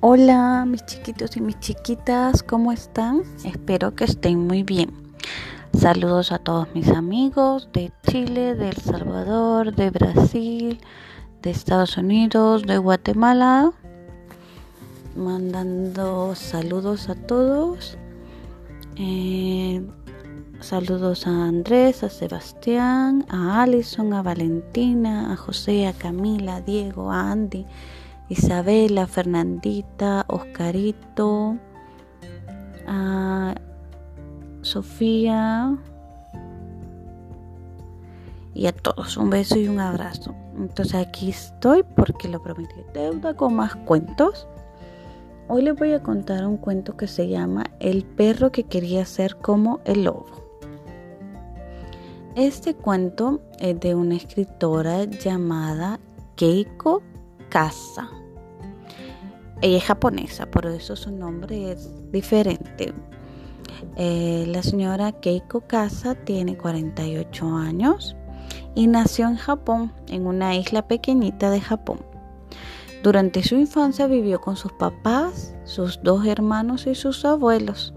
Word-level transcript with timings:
Hola 0.00 0.66
mis 0.68 0.84
chiquitos 0.84 1.38
y 1.38 1.40
mis 1.40 1.58
chiquitas, 1.58 2.42
¿cómo 2.42 2.70
están? 2.70 3.22
Espero 3.46 3.94
que 3.94 4.04
estén 4.04 4.46
muy 4.46 4.62
bien. 4.62 4.90
Saludos 5.72 6.32
a 6.32 6.38
todos 6.38 6.68
mis 6.74 6.88
amigos 6.88 7.70
de 7.72 7.90
Chile, 8.06 8.54
de 8.54 8.68
El 8.68 8.76
Salvador, 8.76 9.74
de 9.74 9.88
Brasil, 9.88 10.80
de 11.40 11.50
Estados 11.50 11.96
Unidos, 11.96 12.64
de 12.64 12.76
Guatemala. 12.76 13.72
Mandando 15.16 16.34
saludos 16.34 17.08
a 17.08 17.14
todos. 17.14 17.96
Eh, 18.96 19.82
saludos 20.60 21.26
a 21.26 21.30
Andrés, 21.30 22.02
a 22.02 22.10
Sebastián, 22.10 23.24
a 23.30 23.62
Alison, 23.62 24.12
a 24.12 24.20
Valentina, 24.20 25.32
a 25.32 25.36
José, 25.36 25.86
a 25.86 25.94
Camila, 25.94 26.56
a 26.56 26.60
Diego, 26.60 27.10
a 27.10 27.30
Andy 27.32 27.64
Isabela, 28.28 29.06
Fernandita, 29.06 30.24
Oscarito, 30.28 31.56
a 32.86 33.54
Sofía 34.62 35.76
y 38.52 38.66
a 38.66 38.72
todos 38.72 39.16
un 39.16 39.30
beso 39.30 39.58
y 39.58 39.68
un 39.68 39.78
abrazo. 39.78 40.34
Entonces 40.56 40.94
aquí 40.94 41.30
estoy 41.30 41.84
porque 41.94 42.28
lo 42.28 42.42
prometí 42.42 42.74
deuda 42.92 43.34
con 43.34 43.54
más 43.54 43.76
cuentos. 43.76 44.48
Hoy 45.48 45.62
les 45.62 45.76
voy 45.76 45.92
a 45.92 46.02
contar 46.02 46.44
un 46.44 46.56
cuento 46.56 46.96
que 46.96 47.06
se 47.06 47.28
llama 47.28 47.64
El 47.78 48.04
perro 48.04 48.50
que 48.50 48.64
quería 48.64 49.04
ser 49.04 49.36
como 49.36 49.78
el 49.84 50.02
lobo. 50.04 50.26
Este 52.34 52.74
cuento 52.74 53.40
es 53.60 53.78
de 53.78 53.94
una 53.94 54.16
escritora 54.16 55.04
llamada 55.04 56.00
Keiko 56.34 57.02
Casa. 57.48 58.08
Ella 59.62 59.78
es 59.78 59.84
japonesa, 59.84 60.46
por 60.46 60.66
eso 60.66 60.96
su 60.96 61.10
nombre 61.10 61.72
es 61.72 61.90
diferente. 62.12 62.92
Eh, 63.96 64.44
la 64.48 64.62
señora 64.62 65.12
Keiko 65.12 65.62
Casa 65.62 66.14
tiene 66.14 66.56
48 66.56 67.56
años 67.56 68.16
y 68.74 68.86
nació 68.86 69.28
en 69.28 69.36
Japón, 69.36 69.92
en 70.08 70.26
una 70.26 70.54
isla 70.54 70.86
pequeñita 70.86 71.50
de 71.50 71.60
Japón. 71.60 72.00
Durante 73.02 73.42
su 73.42 73.54
infancia 73.54 74.06
vivió 74.06 74.40
con 74.40 74.56
sus 74.56 74.72
papás, 74.72 75.54
sus 75.64 76.00
dos 76.02 76.26
hermanos 76.26 76.86
y 76.86 76.94
sus 76.94 77.24
abuelos. 77.24 77.94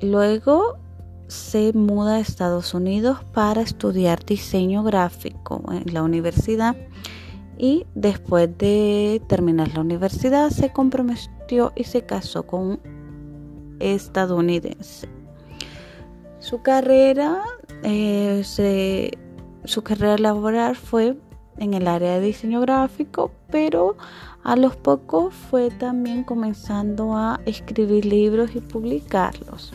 Luego 0.00 0.78
se 1.28 1.72
muda 1.74 2.14
a 2.16 2.20
Estados 2.20 2.74
Unidos 2.74 3.18
para 3.32 3.60
estudiar 3.60 4.24
diseño 4.24 4.82
gráfico 4.82 5.62
en 5.70 5.92
la 5.92 6.02
universidad 6.02 6.76
y 7.58 7.86
después 7.94 8.56
de 8.56 9.20
terminar 9.26 9.74
la 9.74 9.80
universidad 9.80 10.50
se 10.50 10.72
comprometió 10.72 11.72
y 11.74 11.84
se 11.84 12.02
casó 12.02 12.44
con 12.44 12.60
un 12.60 12.80
estadounidense. 13.80 15.08
Su 16.38 16.62
carrera, 16.62 17.42
eh, 17.82 18.42
su 19.64 19.82
carrera 19.82 20.16
laboral 20.18 20.76
fue 20.76 21.16
en 21.58 21.74
el 21.74 21.88
área 21.88 22.20
de 22.20 22.26
diseño 22.26 22.60
gráfico, 22.60 23.32
pero 23.50 23.96
a 24.44 24.56
los 24.56 24.76
pocos 24.76 25.34
fue 25.34 25.70
también 25.70 26.22
comenzando 26.22 27.14
a 27.14 27.40
escribir 27.44 28.06
libros 28.06 28.54
y 28.54 28.60
publicarlos. 28.60 29.72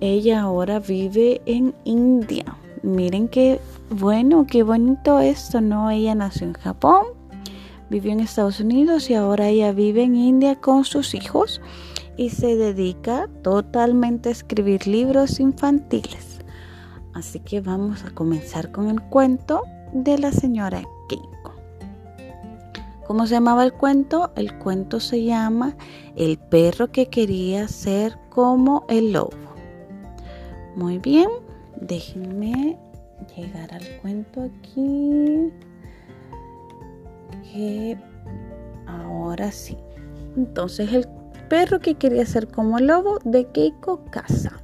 Ella 0.00 0.42
ahora 0.42 0.78
vive 0.78 1.42
en 1.46 1.74
India. 1.84 2.44
Miren 2.82 3.28
qué 3.28 3.60
bueno, 3.92 4.46
qué 4.46 4.62
bonito 4.62 5.20
esto, 5.20 5.60
¿no? 5.60 5.90
Ella 5.90 6.14
nació 6.14 6.46
en 6.46 6.54
Japón, 6.54 7.06
vivió 7.90 8.12
en 8.12 8.20
Estados 8.20 8.60
Unidos 8.60 9.10
y 9.10 9.14
ahora 9.14 9.48
ella 9.48 9.72
vive 9.72 10.02
en 10.02 10.16
India 10.16 10.56
con 10.56 10.84
sus 10.84 11.14
hijos 11.14 11.60
y 12.16 12.30
se 12.30 12.56
dedica 12.56 13.28
totalmente 13.42 14.28
a 14.28 14.32
escribir 14.32 14.86
libros 14.86 15.40
infantiles. 15.40 16.40
Así 17.14 17.40
que 17.40 17.60
vamos 17.60 18.04
a 18.04 18.10
comenzar 18.10 18.72
con 18.72 18.88
el 18.88 19.00
cuento 19.02 19.62
de 19.92 20.18
la 20.18 20.32
señora 20.32 20.82
Keiko. 21.08 21.54
¿Cómo 23.06 23.26
se 23.26 23.34
llamaba 23.34 23.64
el 23.64 23.72
cuento? 23.72 24.32
El 24.36 24.58
cuento 24.58 25.00
se 25.00 25.22
llama 25.24 25.76
El 26.16 26.38
perro 26.38 26.90
que 26.90 27.06
quería 27.06 27.68
ser 27.68 28.18
como 28.30 28.86
el 28.88 29.12
lobo. 29.12 29.36
Muy 30.76 30.98
bien, 30.98 31.28
déjenme 31.78 32.78
llegar 33.26 33.72
al 33.72 33.84
cuento 34.00 34.42
aquí. 34.42 35.52
Ahora 38.86 39.52
sí. 39.52 39.76
Entonces 40.36 40.92
el 40.92 41.06
perro 41.48 41.80
que 41.80 41.94
quería 41.94 42.24
ser 42.24 42.48
como 42.48 42.78
lobo 42.78 43.18
de 43.24 43.46
Keiko 43.48 44.04
Casa. 44.10 44.62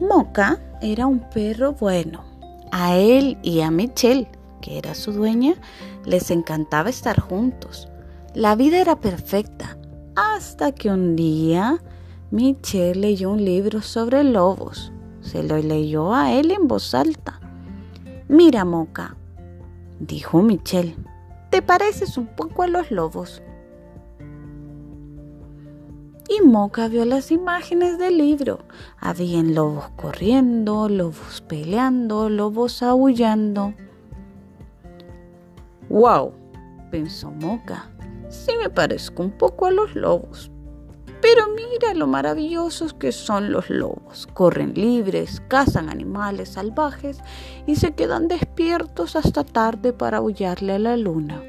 Moca 0.00 0.58
era 0.80 1.06
un 1.06 1.20
perro 1.30 1.72
bueno. 1.72 2.24
A 2.72 2.96
él 2.96 3.36
y 3.42 3.60
a 3.60 3.70
Michelle, 3.70 4.28
que 4.62 4.78
era 4.78 4.94
su 4.94 5.12
dueña, 5.12 5.54
les 6.06 6.30
encantaba 6.30 6.88
estar 6.88 7.20
juntos. 7.20 7.88
La 8.34 8.54
vida 8.54 8.80
era 8.80 9.00
perfecta 9.00 9.76
hasta 10.14 10.72
que 10.72 10.88
un 10.88 11.16
día 11.16 11.82
Michelle 12.30 12.94
leyó 12.94 13.30
un 13.30 13.44
libro 13.44 13.82
sobre 13.82 14.24
lobos. 14.24 14.92
Se 15.30 15.44
lo 15.44 15.58
leyó 15.58 16.12
a 16.12 16.32
él 16.32 16.50
en 16.50 16.66
voz 16.66 16.92
alta. 16.92 17.38
Mira, 18.26 18.64
Moca, 18.64 19.14
dijo 20.00 20.42
Michelle, 20.42 20.96
te 21.50 21.62
pareces 21.62 22.18
un 22.18 22.26
poco 22.26 22.64
a 22.64 22.66
los 22.66 22.90
lobos. 22.90 23.40
Y 26.28 26.44
Moca 26.44 26.88
vio 26.88 27.04
las 27.04 27.30
imágenes 27.30 27.96
del 27.96 28.18
libro. 28.18 28.58
Habían 28.98 29.54
lobos 29.54 29.90
corriendo, 29.90 30.88
lobos 30.88 31.44
peleando, 31.46 32.28
lobos 32.28 32.82
aullando. 32.82 33.74
¡Wow! 35.88 36.32
pensó 36.90 37.30
Moca. 37.30 37.88
Sí 38.30 38.50
me 38.60 38.68
parezco 38.68 39.22
un 39.22 39.30
poco 39.30 39.66
a 39.66 39.70
los 39.70 39.94
lobos, 39.94 40.49
pero 41.20 41.48
mira 41.48 41.94
lo 41.94 42.06
maravillosos 42.06 42.94
que 42.94 43.12
son 43.12 43.52
los 43.52 43.68
lobos. 43.70 44.26
Corren 44.32 44.74
libres, 44.74 45.42
cazan 45.48 45.88
animales 45.88 46.50
salvajes 46.50 47.18
y 47.66 47.76
se 47.76 47.92
quedan 47.92 48.28
despiertos 48.28 49.16
hasta 49.16 49.44
tarde 49.44 49.92
para 49.92 50.18
aullarle 50.18 50.72
a 50.74 50.78
la 50.78 50.96
luna. 50.96 51.42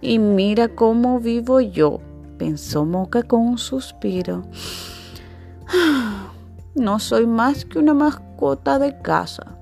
Y 0.00 0.18
mira 0.18 0.68
cómo 0.68 1.20
vivo 1.20 1.60
yo, 1.60 2.00
pensó 2.38 2.84
Moca 2.84 3.22
con 3.22 3.40
un 3.40 3.58
suspiro. 3.58 4.42
No 6.74 6.98
soy 7.00 7.26
más 7.26 7.66
que 7.66 7.78
una 7.78 7.92
mascota 7.92 8.78
de 8.78 8.98
casa. 9.02 9.58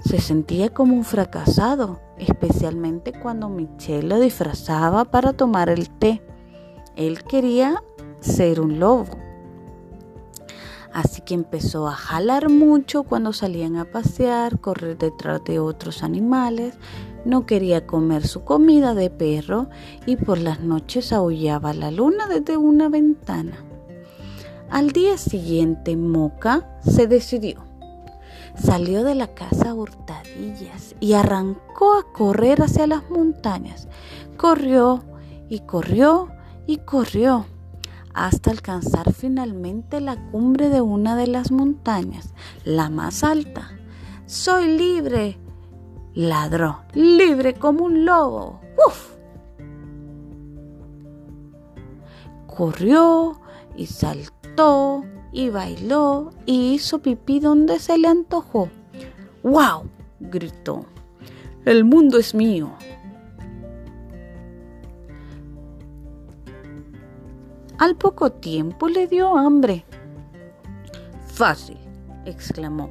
Se 0.00 0.20
sentía 0.20 0.74
como 0.74 0.96
un 0.96 1.04
fracasado, 1.04 2.00
especialmente 2.18 3.12
cuando 3.12 3.48
Michelle 3.48 4.08
lo 4.08 4.18
disfrazaba 4.18 5.04
para 5.04 5.34
tomar 5.34 5.68
el 5.68 5.88
té. 5.88 6.20
Él 6.96 7.22
quería 7.24 7.82
ser 8.20 8.60
un 8.60 8.80
lobo. 8.80 9.16
Así 10.92 11.20
que 11.20 11.34
empezó 11.34 11.86
a 11.88 11.92
jalar 11.92 12.48
mucho 12.48 13.02
cuando 13.02 13.34
salían 13.34 13.76
a 13.76 13.84
pasear, 13.84 14.60
correr 14.60 14.96
detrás 14.96 15.44
de 15.44 15.58
otros 15.58 16.02
animales. 16.02 16.78
No 17.26 17.44
quería 17.44 17.86
comer 17.86 18.26
su 18.26 18.44
comida 18.44 18.94
de 18.94 19.10
perro 19.10 19.68
y 20.06 20.16
por 20.16 20.38
las 20.38 20.60
noches 20.60 21.12
aullaba 21.12 21.74
la 21.74 21.90
luna 21.90 22.26
desde 22.28 22.56
una 22.56 22.88
ventana. 22.88 23.58
Al 24.70 24.92
día 24.92 25.18
siguiente, 25.18 25.98
Moca 25.98 26.78
se 26.80 27.06
decidió. 27.06 27.62
Salió 28.56 29.04
de 29.04 29.14
la 29.14 29.28
casa 29.28 29.70
a 29.70 29.74
hurtadillas 29.74 30.94
y 30.98 31.12
arrancó 31.12 31.92
a 31.92 32.10
correr 32.10 32.62
hacia 32.62 32.86
las 32.86 33.10
montañas. 33.10 33.86
Corrió 34.38 35.04
y 35.50 35.60
corrió 35.60 36.30
y 36.66 36.78
corrió 36.78 37.46
hasta 38.16 38.50
alcanzar 38.50 39.12
finalmente 39.12 40.00
la 40.00 40.16
cumbre 40.30 40.70
de 40.70 40.80
una 40.80 41.16
de 41.16 41.26
las 41.26 41.52
montañas, 41.52 42.32
la 42.64 42.88
más 42.88 43.22
alta. 43.22 43.70
Soy 44.24 44.76
libre, 44.76 45.38
ladró, 46.14 46.80
libre 46.94 47.54
como 47.54 47.84
un 47.84 48.06
lobo. 48.06 48.60
¡Uf! 48.86 49.16
Corrió 52.46 53.38
y 53.76 53.84
saltó 53.84 55.04
y 55.30 55.50
bailó 55.50 56.30
y 56.46 56.72
hizo 56.72 57.00
pipí 57.00 57.38
donde 57.38 57.78
se 57.78 57.98
le 57.98 58.08
antojó. 58.08 58.70
¡Wow! 59.42 59.90
gritó. 60.20 60.86
El 61.66 61.84
mundo 61.84 62.18
es 62.18 62.34
mío. 62.34 62.72
Al 67.78 67.94
poco 67.94 68.32
tiempo 68.32 68.88
le 68.88 69.06
dio 69.06 69.36
hambre. 69.36 69.84
Fácil, 71.26 71.76
exclamó. 72.24 72.88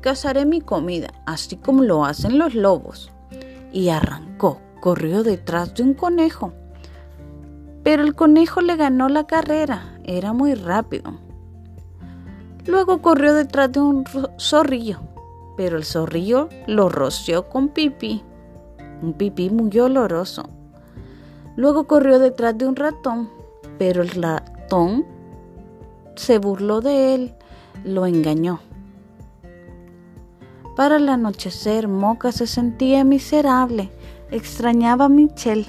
Cazaré 0.00 0.46
mi 0.46 0.60
comida, 0.60 1.08
así 1.26 1.56
como 1.56 1.82
lo 1.82 2.04
hacen 2.04 2.38
los 2.38 2.54
lobos. 2.54 3.10
Y 3.72 3.88
arrancó, 3.88 4.60
corrió 4.80 5.24
detrás 5.24 5.74
de 5.74 5.82
un 5.82 5.94
conejo. 5.94 6.52
Pero 7.82 8.04
el 8.04 8.14
conejo 8.14 8.60
le 8.60 8.76
ganó 8.76 9.08
la 9.08 9.26
carrera, 9.26 9.98
era 10.04 10.32
muy 10.32 10.54
rápido. 10.54 11.18
Luego 12.64 13.02
corrió 13.02 13.34
detrás 13.34 13.72
de 13.72 13.80
un 13.80 14.04
zorrillo, 14.38 15.00
pero 15.56 15.76
el 15.76 15.84
zorrillo 15.84 16.48
lo 16.68 16.88
roció 16.88 17.48
con 17.48 17.70
pipí, 17.70 18.22
un 19.02 19.14
pipí 19.14 19.50
muy 19.50 19.76
oloroso. 19.80 20.48
Luego 21.56 21.88
corrió 21.88 22.20
detrás 22.20 22.56
de 22.56 22.68
un 22.68 22.76
ratón, 22.76 23.30
pero 23.78 24.02
el 24.02 24.10
ratón 24.10 25.06
se 26.16 26.38
burló 26.38 26.80
de 26.80 27.14
él, 27.14 27.34
lo 27.84 28.06
engañó. 28.06 28.60
Para 30.76 30.96
el 30.96 31.08
anochecer, 31.08 31.88
Moca 31.88 32.32
se 32.32 32.46
sentía 32.46 33.04
miserable, 33.04 33.90
extrañaba 34.30 35.06
a 35.06 35.08
Michelle. 35.08 35.66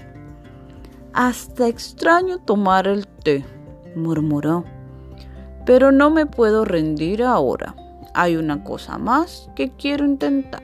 Hasta 1.14 1.68
extraño 1.68 2.40
tomar 2.40 2.88
el 2.88 3.08
té, 3.08 3.46
murmuró. 3.96 4.66
Pero 5.66 5.92
no 5.92 6.10
me 6.10 6.26
puedo 6.26 6.66
rendir 6.66 7.24
ahora. 7.24 7.76
Hay 8.14 8.36
una 8.36 8.64
cosa 8.64 8.98
más 8.98 9.50
que 9.56 9.72
quiero 9.72 10.06
intentar. 10.06 10.62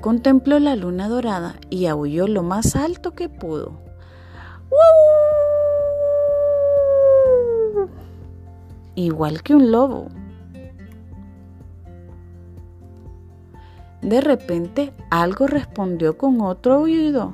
Contempló 0.00 0.58
la 0.58 0.74
luna 0.74 1.08
dorada 1.08 1.54
y 1.70 1.86
aulló 1.86 2.26
lo 2.26 2.42
más 2.42 2.74
alto 2.74 3.12
que 3.12 3.28
pudo. 3.28 3.91
Igual 8.94 9.42
que 9.42 9.54
un 9.54 9.72
lobo. 9.72 10.08
De 14.02 14.20
repente 14.20 14.92
algo 15.10 15.46
respondió 15.46 16.18
con 16.18 16.40
otro 16.40 16.80
oído. 16.80 17.32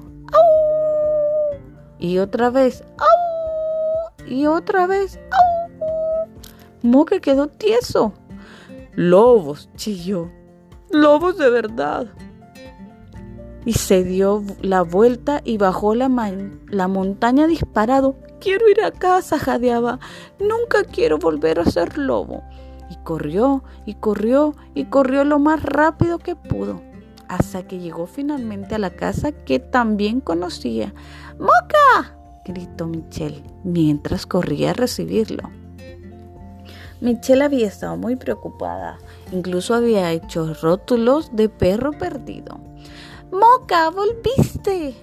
Y 1.98 2.18
otra 2.18 2.50
vez. 2.50 2.84
Y 4.26 4.46
otra 4.46 4.86
vez. 4.86 5.18
Moque 6.82 7.20
quedó 7.20 7.48
tieso. 7.48 8.12
Lobos, 8.94 9.68
chilló. 9.76 10.30
Lobos 10.90 11.38
de 11.38 11.50
verdad. 11.50 12.06
Y 13.64 13.74
se 13.74 14.04
dio 14.04 14.42
la 14.62 14.82
vuelta 14.82 15.40
y 15.44 15.58
bajó 15.58 15.94
la, 15.94 16.08
la 16.68 16.88
montaña 16.88 17.46
disparado. 17.46 18.16
Quiero 18.40 18.68
ir 18.68 18.82
a 18.82 18.92
casa, 18.92 19.38
jadeaba. 19.38 19.98
Nunca 20.38 20.84
quiero 20.84 21.18
volver 21.18 21.60
a 21.60 21.64
ser 21.64 21.98
lobo. 21.98 22.42
Y 22.90 22.96
corrió 23.04 23.64
y 23.84 23.94
corrió 23.94 24.54
y 24.74 24.86
corrió 24.86 25.24
lo 25.24 25.38
más 25.38 25.62
rápido 25.62 26.18
que 26.18 26.36
pudo, 26.36 26.80
hasta 27.28 27.66
que 27.66 27.78
llegó 27.78 28.06
finalmente 28.06 28.74
a 28.74 28.78
la 28.78 28.90
casa 28.90 29.32
que 29.32 29.58
también 29.58 30.20
conocía. 30.20 30.94
¡Moca! 31.38 32.18
gritó 32.46 32.86
Michelle 32.86 33.42
mientras 33.62 34.26
corría 34.26 34.70
a 34.70 34.74
recibirlo. 34.74 35.50
Michelle 37.00 37.44
había 37.44 37.68
estado 37.68 37.96
muy 37.96 38.16
preocupada, 38.16 38.98
incluso 39.30 39.74
había 39.74 40.10
hecho 40.10 40.52
rótulos 40.54 41.34
de 41.34 41.48
perro 41.48 41.92
perdido. 41.92 42.58
¡Moca, 43.30 43.90
volviste! 43.90 44.94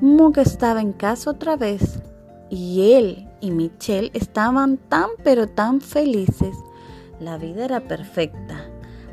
Moca 0.00 0.42
estaba 0.42 0.80
en 0.80 0.92
casa 0.92 1.30
otra 1.30 1.56
vez 1.56 2.00
y 2.48 2.92
él 2.94 3.28
y 3.40 3.50
Michelle 3.50 4.10
estaban 4.14 4.76
tan 4.76 5.10
pero 5.24 5.48
tan 5.48 5.80
felices. 5.80 6.56
La 7.18 7.38
vida 7.38 7.64
era 7.64 7.80
perfecta. 7.80 8.70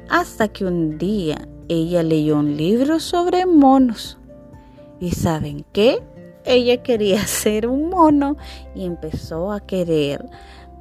Hasta 0.09 0.47
que 0.49 0.65
un 0.65 0.97
día 0.97 1.47
ella 1.67 2.03
leyó 2.03 2.37
un 2.37 2.55
libro 2.55 2.99
sobre 2.99 3.45
monos. 3.45 4.17
¿Y 4.99 5.11
saben 5.11 5.65
qué? 5.73 6.01
Ella 6.45 6.83
quería 6.83 7.19
ser 7.27 7.67
un 7.67 7.89
mono 7.89 8.37
y 8.75 8.85
empezó 8.85 9.51
a 9.51 9.59
querer 9.61 10.29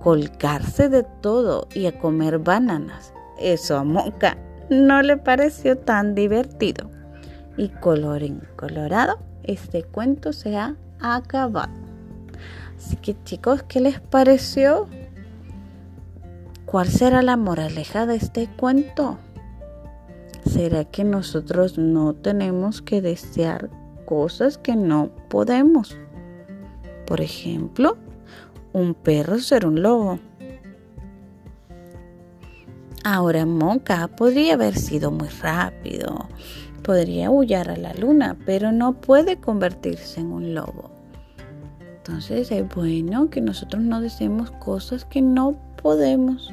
colgarse 0.03 0.89
de 0.89 1.05
todo 1.21 1.69
y 1.75 1.87
a 1.87 1.99
comer 1.99 2.39
bananas. 2.39 3.13
Eso 3.39 3.77
a 3.77 3.85
Moca 3.85 4.37
no 4.71 5.03
le 5.03 5.17
pareció 5.17 5.79
tan 5.79 6.15
divertido. 6.15 6.91
Y 7.57 7.69
colorín 7.69 8.43
colorado, 8.57 9.19
este 9.45 9.83
cuento 9.83 10.33
se 10.33 10.57
ha 10.57 10.77
acabado. 11.01 11.73
Así 12.77 12.97
que 12.97 13.17
chicos, 13.25 13.63
¿qué 13.63 13.81
les 13.81 14.01
pareció? 14.01 14.87
¿Cuál 16.67 16.89
será 16.89 17.23
la 17.23 17.37
moraleja 17.37 18.07
de 18.07 18.17
este 18.17 18.49
cuento? 18.49 19.19
¿Será 20.45 20.85
que 20.85 21.05
nosotros 21.05 21.79
no 21.79 22.15
tenemos 22.15 22.83
que 22.83 23.01
desear 23.01 23.71
cosas 24.05 24.59
que 24.59 24.77
no 24.77 25.11
podemos? 25.29 25.97
Por 27.07 27.21
ejemplo, 27.21 27.97
un 28.73 28.95
perro 28.95 29.39
ser 29.39 29.67
un 29.67 29.81
lobo. 29.83 30.19
Ahora 33.09 33.47
Monca 33.47 34.09
podría 34.09 34.55
haber 34.55 34.77
sido 34.77 35.13
muy 35.13 35.29
rápido, 35.29 36.27
podría 36.83 37.31
huyar 37.31 37.71
a 37.71 37.77
la 37.77 37.95
luna, 37.95 38.37
pero 38.45 38.73
no 38.73 38.95
puede 38.95 39.37
convertirse 39.37 40.19
en 40.19 40.33
un 40.33 40.55
lobo. 40.57 40.91
Entonces 41.99 42.51
es 42.51 42.69
bueno 42.75 43.31
que 43.31 43.41
nosotros 43.41 43.81
no 43.85 44.01
deseemos 44.01 44.51
cosas 44.51 45.05
que 45.05 45.23
no 45.23 45.57
podemos 45.81 46.53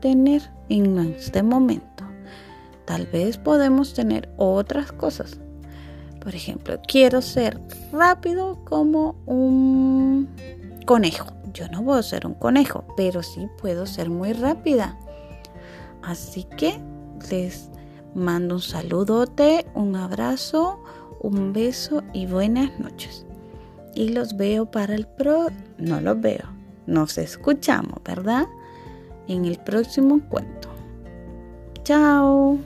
tener 0.00 0.42
en 0.68 0.98
este 0.98 1.44
momento. 1.44 2.02
Tal 2.86 3.06
vez 3.06 3.38
podemos 3.38 3.94
tener 3.94 4.28
otras 4.36 4.90
cosas. 4.90 5.38
Por 6.18 6.34
ejemplo, 6.34 6.80
quiero 6.88 7.22
ser 7.22 7.60
rápido 7.92 8.58
como 8.64 9.14
un 9.26 10.28
conejo. 10.86 11.28
Yo 11.52 11.68
no 11.68 11.84
puedo 11.84 12.02
ser 12.02 12.26
un 12.26 12.34
conejo, 12.34 12.84
pero 12.96 13.22
sí 13.22 13.46
puedo 13.60 13.86
ser 13.86 14.10
muy 14.10 14.32
rápida. 14.32 14.98
Así 16.06 16.44
que 16.56 16.80
les 17.30 17.70
mando 18.14 18.56
un 18.56 18.60
saludote, 18.60 19.66
un 19.74 19.96
abrazo, 19.96 20.82
un 21.20 21.52
beso 21.52 22.02
y 22.12 22.26
buenas 22.26 22.78
noches 22.78 23.26
y 23.94 24.08
los 24.10 24.36
veo 24.36 24.66
para 24.66 24.94
el 24.94 25.06
pro, 25.06 25.48
no 25.78 26.00
los 26.00 26.20
veo, 26.20 26.44
nos 26.86 27.16
escuchamos, 27.18 28.02
¿verdad? 28.04 28.46
En 29.28 29.44
el 29.44 29.58
próximo 29.58 30.20
cuento. 30.28 30.68
Chao. 31.84 32.58